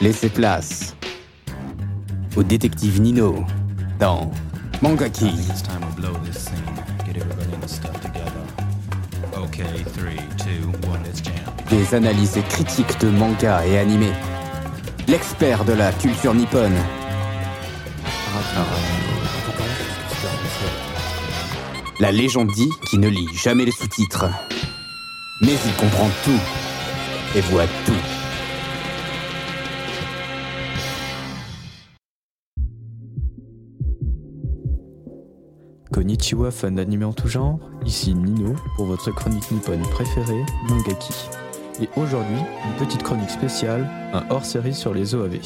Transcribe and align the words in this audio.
Laissez 0.00 0.28
place 0.28 0.94
au 2.36 2.44
détective 2.44 3.00
Nino 3.00 3.44
dans 3.98 4.30
Mangaki. 4.80 5.24
Let's 5.24 5.64
jam. 5.64 5.82
Des 11.68 11.94
analyses 11.94 12.38
critiques 12.48 13.00
de 13.00 13.08
manga 13.08 13.66
et 13.66 13.78
animés. 13.78 14.12
L'expert 15.08 15.64
de 15.64 15.72
la 15.72 15.90
culture 15.90 16.32
nippone. 16.32 16.76
La 21.98 22.12
légende 22.12 22.52
dit 22.52 22.70
qu'il 22.88 23.00
ne 23.00 23.08
lit 23.08 23.28
jamais 23.34 23.64
les 23.64 23.72
sous-titres. 23.72 24.26
Mais 25.40 25.54
il 25.66 25.72
comprend 25.74 26.08
tout 26.24 26.40
et 27.36 27.40
voit 27.40 27.66
tout. 27.84 28.17
Konnichiwa 35.98 36.52
fan 36.52 36.76
d'anime 36.76 37.06
en 37.06 37.12
tout 37.12 37.26
genre, 37.26 37.58
ici 37.84 38.14
Nino 38.14 38.54
pour 38.76 38.86
votre 38.86 39.10
chronique 39.10 39.50
nippone 39.50 39.82
préférée, 39.90 40.46
Mangaki. 40.68 41.28
Et 41.82 41.88
aujourd'hui, 41.96 42.36
une 42.36 42.86
petite 42.86 43.02
chronique 43.02 43.30
spéciale, 43.30 43.84
un 44.12 44.22
hors-série 44.30 44.74
sur 44.74 44.94
les 44.94 45.16
OAV. 45.16 45.40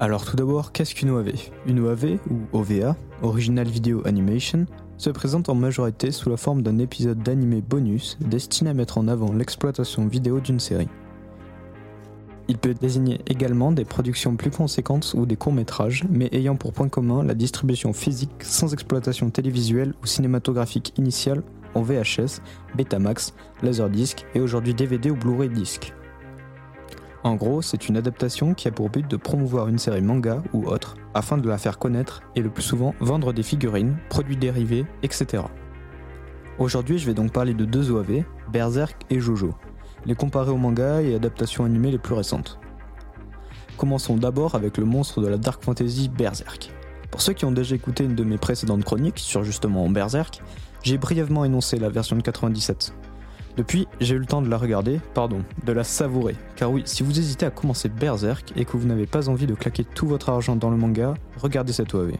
Alors 0.00 0.24
tout 0.24 0.36
d'abord, 0.36 0.72
qu'est-ce 0.72 0.94
qu'une 0.94 1.10
OAV 1.10 1.32
Une 1.66 1.80
OAV, 1.80 2.18
ou 2.30 2.58
OVA, 2.58 2.96
Original 3.22 3.66
Video 3.66 4.06
Animation, 4.06 4.66
se 4.96 5.10
présente 5.10 5.48
en 5.48 5.54
majorité 5.54 6.10
sous 6.10 6.30
la 6.30 6.36
forme 6.36 6.62
d'un 6.62 6.78
épisode 6.78 7.22
d'animé 7.22 7.62
bonus 7.62 8.18
destiné 8.20 8.70
à 8.70 8.74
mettre 8.74 8.98
en 8.98 9.08
avant 9.08 9.32
l'exploitation 9.32 10.06
vidéo 10.06 10.40
d'une 10.40 10.60
série. 10.60 10.88
Il 12.46 12.58
peut 12.58 12.74
désigner 12.74 13.20
également 13.26 13.72
des 13.72 13.86
productions 13.86 14.36
plus 14.36 14.50
conséquentes 14.50 15.14
ou 15.16 15.24
des 15.24 15.36
courts-métrages, 15.36 16.04
mais 16.10 16.28
ayant 16.32 16.56
pour 16.56 16.74
point 16.74 16.88
commun 16.88 17.24
la 17.24 17.34
distribution 17.34 17.94
physique 17.94 18.30
sans 18.40 18.72
exploitation 18.74 19.30
télévisuelle 19.30 19.94
ou 20.02 20.06
cinématographique 20.06 20.92
initiale 20.98 21.42
en 21.74 21.82
VHS, 21.82 22.40
Betamax, 22.76 23.34
Laserdisc 23.62 24.26
et 24.34 24.40
aujourd'hui 24.40 24.74
DVD 24.74 25.10
ou 25.10 25.16
Blu-ray 25.16 25.48
disc. 25.48 25.92
En 27.24 27.36
gros, 27.36 27.62
c'est 27.62 27.88
une 27.88 27.96
adaptation 27.96 28.52
qui 28.52 28.68
a 28.68 28.70
pour 28.70 28.90
but 28.90 29.08
de 29.08 29.16
promouvoir 29.16 29.68
une 29.68 29.78
série 29.78 30.02
manga 30.02 30.42
ou 30.52 30.66
autre 30.66 30.96
afin 31.14 31.38
de 31.38 31.48
la 31.48 31.56
faire 31.56 31.78
connaître 31.78 32.20
et 32.36 32.42
le 32.42 32.50
plus 32.50 32.62
souvent 32.62 32.94
vendre 33.00 33.32
des 33.32 33.42
figurines, 33.42 33.96
produits 34.10 34.36
dérivés, 34.36 34.84
etc. 35.02 35.42
Aujourd'hui, 36.58 36.98
je 36.98 37.06
vais 37.06 37.14
donc 37.14 37.32
parler 37.32 37.54
de 37.54 37.64
deux 37.64 37.90
OAV, 37.90 38.24
Berserk 38.52 39.06
et 39.08 39.20
Jojo, 39.20 39.54
les 40.04 40.14
comparer 40.14 40.50
aux 40.50 40.58
mangas 40.58 41.00
et 41.00 41.14
adaptations 41.14 41.64
animées 41.64 41.90
les 41.90 41.98
plus 41.98 42.12
récentes. 42.12 42.58
Commençons 43.78 44.18
d'abord 44.18 44.54
avec 44.54 44.76
le 44.76 44.84
monstre 44.84 45.22
de 45.22 45.26
la 45.26 45.38
dark 45.38 45.64
fantasy 45.64 46.10
Berserk. 46.10 46.70
Pour 47.10 47.22
ceux 47.22 47.32
qui 47.32 47.46
ont 47.46 47.52
déjà 47.52 47.74
écouté 47.74 48.04
une 48.04 48.14
de 48.14 48.24
mes 48.24 48.36
précédentes 48.36 48.84
chroniques 48.84 49.18
sur 49.18 49.44
justement 49.44 49.88
Berserk, 49.88 50.42
j'ai 50.82 50.98
brièvement 50.98 51.46
énoncé 51.46 51.78
la 51.78 51.88
version 51.88 52.16
de 52.16 52.22
97. 52.22 52.94
Depuis, 53.56 53.86
j'ai 54.00 54.16
eu 54.16 54.18
le 54.18 54.26
temps 54.26 54.42
de 54.42 54.48
la 54.48 54.58
regarder, 54.58 55.00
pardon, 55.14 55.42
de 55.64 55.72
la 55.72 55.84
savourer. 55.84 56.34
Car 56.56 56.72
oui, 56.72 56.82
si 56.86 57.04
vous 57.04 57.18
hésitez 57.18 57.46
à 57.46 57.50
commencer 57.50 57.88
Berserk 57.88 58.52
et 58.56 58.64
que 58.64 58.76
vous 58.76 58.86
n'avez 58.86 59.06
pas 59.06 59.28
envie 59.28 59.46
de 59.46 59.54
claquer 59.54 59.84
tout 59.84 60.08
votre 60.08 60.28
argent 60.28 60.56
dans 60.56 60.70
le 60.70 60.76
manga, 60.76 61.14
regardez 61.36 61.72
cette 61.72 61.94
OAV. 61.94 62.12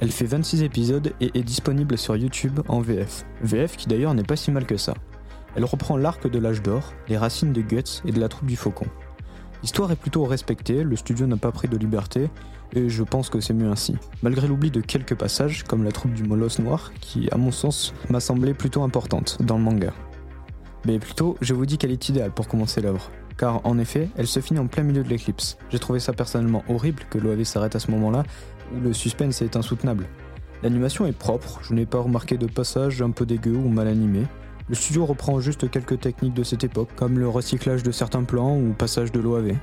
Elle 0.00 0.12
fait 0.12 0.26
26 0.26 0.62
épisodes 0.62 1.12
et 1.20 1.30
est 1.34 1.42
disponible 1.42 1.96
sur 1.96 2.14
YouTube 2.16 2.60
en 2.68 2.80
VF. 2.80 3.24
VF 3.42 3.76
qui 3.76 3.88
d'ailleurs 3.88 4.14
n'est 4.14 4.22
pas 4.22 4.36
si 4.36 4.50
mal 4.50 4.66
que 4.66 4.76
ça. 4.76 4.94
Elle 5.56 5.64
reprend 5.64 5.96
l'arc 5.96 6.30
de 6.30 6.38
l'âge 6.38 6.62
d'or, 6.62 6.92
les 7.08 7.16
racines 7.16 7.52
de 7.52 7.62
Guts 7.62 8.02
et 8.04 8.12
de 8.12 8.20
la 8.20 8.28
troupe 8.28 8.46
du 8.46 8.56
Faucon. 8.56 8.86
L'histoire 9.62 9.90
est 9.90 9.96
plutôt 9.96 10.24
respectée, 10.24 10.84
le 10.84 10.94
studio 10.94 11.26
n'a 11.26 11.36
pas 11.36 11.50
pris 11.50 11.66
de 11.66 11.76
liberté, 11.76 12.28
et 12.74 12.88
je 12.88 13.02
pense 13.02 13.28
que 13.28 13.40
c'est 13.40 13.54
mieux 13.54 13.68
ainsi. 13.68 13.96
Malgré 14.22 14.46
l'oubli 14.46 14.70
de 14.70 14.80
quelques 14.80 15.16
passages, 15.16 15.64
comme 15.64 15.82
la 15.82 15.90
troupe 15.90 16.12
du 16.12 16.22
Molosse 16.22 16.60
Noir, 16.60 16.92
qui, 17.00 17.28
à 17.32 17.36
mon 17.38 17.50
sens, 17.50 17.92
m'a 18.08 18.20
semblé 18.20 18.54
plutôt 18.54 18.84
importante 18.84 19.38
dans 19.40 19.58
le 19.58 19.64
manga. 19.64 19.92
Mais 20.84 20.98
plutôt, 20.98 21.36
je 21.40 21.54
vous 21.54 21.66
dis 21.66 21.78
qu'elle 21.78 21.90
est 21.90 22.08
idéale 22.08 22.30
pour 22.30 22.48
commencer 22.48 22.80
l'œuvre. 22.80 23.10
Car 23.36 23.60
en 23.64 23.78
effet, 23.78 24.08
elle 24.16 24.26
se 24.26 24.40
finit 24.40 24.60
en 24.60 24.66
plein 24.66 24.82
milieu 24.82 25.02
de 25.02 25.08
l'éclipse. 25.08 25.58
J'ai 25.70 25.78
trouvé 25.78 26.00
ça 26.00 26.12
personnellement 26.12 26.64
horrible 26.68 27.04
que 27.10 27.18
l'OAV 27.18 27.44
s'arrête 27.44 27.76
à 27.76 27.80
ce 27.80 27.90
moment-là, 27.90 28.24
où 28.74 28.80
le 28.80 28.92
suspense 28.92 29.42
est 29.42 29.56
insoutenable. 29.56 30.06
L'animation 30.62 31.06
est 31.06 31.12
propre, 31.12 31.60
je 31.62 31.72
n'ai 31.72 31.86
pas 31.86 32.00
remarqué 32.00 32.36
de 32.36 32.46
passage 32.46 33.00
un 33.00 33.10
peu 33.10 33.24
dégueu 33.24 33.54
ou 33.54 33.68
mal 33.68 33.86
animé. 33.86 34.22
Le 34.68 34.74
studio 34.74 35.06
reprend 35.06 35.40
juste 35.40 35.70
quelques 35.70 36.00
techniques 36.00 36.34
de 36.34 36.42
cette 36.42 36.64
époque, 36.64 36.90
comme 36.96 37.18
le 37.18 37.28
recyclage 37.28 37.82
de 37.82 37.92
certains 37.92 38.24
plans 38.24 38.56
ou 38.56 38.72
passage 38.72 39.12
de 39.12 39.20
l'OAV. 39.20 39.54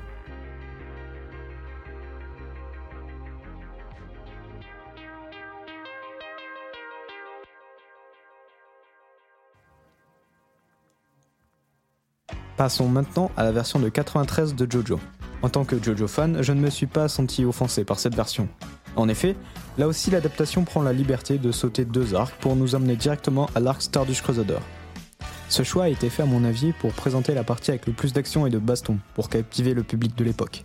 Passons 12.58 12.88
maintenant 12.88 13.32
à 13.36 13.44
la 13.44 13.52
version 13.52 13.80
de 13.80 13.90
93 13.90 14.56
de 14.56 14.72
Jojo. 14.72 14.98
En 15.42 15.50
tant 15.50 15.66
que 15.66 15.82
Jojo 15.82 16.08
fan, 16.08 16.42
je 16.42 16.54
ne 16.54 16.62
me 16.62 16.70
suis 16.70 16.86
pas 16.86 17.10
senti 17.10 17.44
offensé 17.44 17.84
par 17.84 18.00
cette 18.00 18.16
version. 18.16 18.48
En 18.96 19.10
effet, 19.10 19.36
là 19.78 19.90
aussi 19.90 20.10
l'adaptation 20.10 20.64
prend 20.64 20.82
la 20.82 20.94
liberté 20.94 21.38
de 21.38 21.52
sauter 21.52 21.84
deux 21.84 22.16
arcs 22.16 22.36
pour 22.40 22.56
nous 22.56 22.74
amener 22.74 22.96
directement 22.96 23.50
à 23.56 23.60
l'arc 23.60 23.82
Stardust 23.82 24.22
Crusader. 24.22 24.60
Ce 25.50 25.64
choix 25.64 25.84
a 25.84 25.90
été 25.90 26.10
fait 26.10 26.24
à 26.24 26.26
mon 26.26 26.46
avis 26.46 26.72
pour 26.72 26.94
présenter 26.94 27.34
la 27.34 27.44
partie 27.44 27.72
avec 27.72 27.88
le 27.88 27.94
plus 27.94 28.14
d'action 28.14 28.48
et 28.48 28.50
de 28.50 28.58
baston, 28.58 29.00
pour 29.16 29.28
captiver 29.28 29.74
le 29.74 29.84
public 29.84 30.18
de 30.18 30.24
l'époque. 30.24 30.64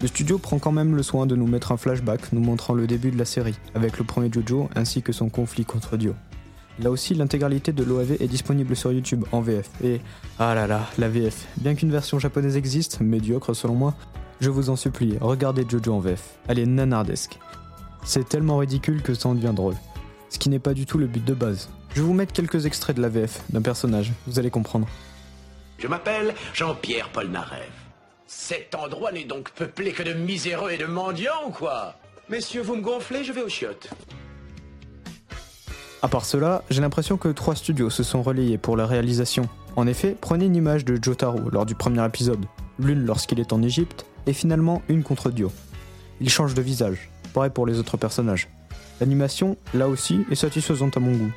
Le 0.00 0.08
studio 0.08 0.36
prend 0.36 0.58
quand 0.58 0.72
même 0.72 0.96
le 0.96 1.02
soin 1.04 1.26
de 1.26 1.36
nous 1.36 1.46
mettre 1.46 1.70
un 1.70 1.76
flashback 1.76 2.32
nous 2.32 2.40
montrant 2.40 2.74
le 2.74 2.88
début 2.88 3.12
de 3.12 3.18
la 3.18 3.24
série, 3.24 3.56
avec 3.76 3.98
le 3.98 4.04
premier 4.04 4.32
Jojo 4.32 4.68
ainsi 4.74 5.00
que 5.00 5.12
son 5.12 5.28
conflit 5.28 5.64
contre 5.64 5.96
Dio. 5.96 6.16
Là 6.78 6.90
aussi, 6.90 7.14
l'intégralité 7.14 7.72
de 7.72 7.82
l'OAV 7.84 8.12
est 8.20 8.28
disponible 8.28 8.74
sur 8.74 8.92
YouTube 8.92 9.24
en 9.32 9.40
VF. 9.40 9.68
Et 9.84 10.00
ah 10.38 10.54
là 10.54 10.66
là, 10.66 10.86
la 10.98 11.08
VF. 11.08 11.46
Bien 11.58 11.74
qu'une 11.74 11.90
version 11.90 12.18
japonaise 12.18 12.56
existe, 12.56 13.00
médiocre 13.00 13.54
selon 13.54 13.74
moi, 13.74 13.94
je 14.40 14.48
vous 14.48 14.70
en 14.70 14.76
supplie, 14.76 15.18
regardez 15.20 15.66
Jojo 15.68 15.92
en 15.92 16.00
VF. 16.00 16.38
Elle 16.48 16.58
est 16.58 16.66
nanardesque. 16.66 17.38
C'est 18.04 18.28
tellement 18.28 18.56
ridicule 18.56 19.02
que 19.02 19.12
ça 19.12 19.28
en 19.28 19.34
devient 19.34 19.52
drôle. 19.54 19.74
Ce 20.30 20.38
qui 20.38 20.48
n'est 20.48 20.58
pas 20.58 20.72
du 20.72 20.86
tout 20.86 20.96
le 20.96 21.06
but 21.06 21.24
de 21.24 21.34
base. 21.34 21.68
Je 21.94 22.00
vais 22.00 22.06
vous 22.06 22.14
mettre 22.14 22.32
quelques 22.32 22.64
extraits 22.64 22.96
de 22.96 23.02
la 23.02 23.08
VF 23.08 23.42
d'un 23.50 23.62
personnage, 23.62 24.12
vous 24.26 24.38
allez 24.38 24.50
comprendre. 24.50 24.86
Je 25.78 25.88
m'appelle 25.88 26.34
Jean-Pierre 26.54 27.10
Polnareff. 27.10 27.70
Cet 28.26 28.74
endroit 28.74 29.12
n'est 29.12 29.24
donc 29.24 29.50
peuplé 29.50 29.92
que 29.92 30.02
de 30.02 30.12
miséreux 30.12 30.70
et 30.70 30.78
de 30.78 30.86
mendiants 30.86 31.48
ou 31.48 31.50
quoi? 31.50 31.96
Messieurs, 32.28 32.62
vous 32.62 32.76
me 32.76 32.82
gonflez, 32.82 33.24
je 33.24 33.32
vais 33.32 33.42
aux 33.42 33.48
chiottes. 33.48 33.90
À 36.02 36.08
part 36.08 36.24
cela, 36.24 36.62
j'ai 36.70 36.80
l'impression 36.80 37.18
que 37.18 37.28
trois 37.28 37.54
studios 37.54 37.90
se 37.90 38.02
sont 38.02 38.22
relayés 38.22 38.56
pour 38.56 38.74
la 38.74 38.86
réalisation. 38.86 39.48
En 39.76 39.86
effet, 39.86 40.16
prenez 40.18 40.46
une 40.46 40.56
image 40.56 40.86
de 40.86 40.98
Jotaro 41.00 41.50
lors 41.50 41.66
du 41.66 41.74
premier 41.74 42.04
épisode, 42.06 42.46
l'une 42.78 43.04
lorsqu'il 43.04 43.38
est 43.38 43.52
en 43.52 43.62
Égypte, 43.62 44.06
et 44.26 44.32
finalement 44.32 44.80
une 44.88 45.02
contre 45.02 45.30
Dio. 45.30 45.52
Il 46.22 46.30
change 46.30 46.54
de 46.54 46.62
visage, 46.62 47.10
pareil 47.34 47.50
pour 47.50 47.66
les 47.66 47.78
autres 47.78 47.98
personnages. 47.98 48.48
L'animation, 48.98 49.58
là 49.74 49.88
aussi, 49.88 50.24
est 50.30 50.36
satisfaisante 50.36 50.96
à 50.96 51.00
mon 51.00 51.12
goût. 51.12 51.32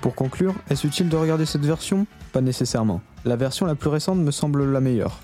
Pour 0.00 0.14
conclure, 0.14 0.54
est-ce 0.70 0.86
utile 0.86 1.08
de 1.08 1.16
regarder 1.16 1.46
cette 1.46 1.64
version? 1.64 2.06
Pas 2.32 2.40
nécessairement. 2.40 3.00
La 3.24 3.34
version 3.34 3.66
la 3.66 3.74
plus 3.74 3.90
récente 3.90 4.18
me 4.18 4.30
semble 4.30 4.70
la 4.70 4.80
meilleure. 4.80 5.18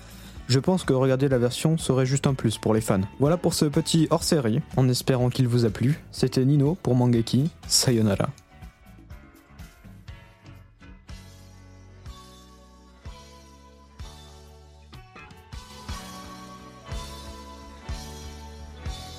Je 0.49 0.59
pense 0.59 0.83
que 0.83 0.91
regarder 0.91 1.29
la 1.29 1.37
version 1.37 1.77
serait 1.77 2.05
juste 2.05 2.27
un 2.27 2.33
plus 2.33 2.57
pour 2.57 2.73
les 2.73 2.81
fans. 2.81 2.99
Voilà 3.21 3.37
pour 3.37 3.53
ce 3.53 3.65
petit 3.65 4.07
hors-série, 4.09 4.61
en 4.75 4.89
espérant 4.89 5.29
qu'il 5.29 5.47
vous 5.47 5.63
a 5.63 5.69
plu. 5.69 6.03
C'était 6.11 6.43
Nino 6.43 6.77
pour 6.83 6.95
Mangeki. 6.95 7.49
Sayonara. 7.67 8.27